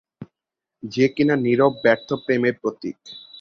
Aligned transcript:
যে 0.83 1.05
কিনা 1.07 1.35
নিরব 1.37 1.73
ব্যর্থ 1.83 2.09
প্রেমের 2.23 2.55
প্রতীক! 2.61 2.97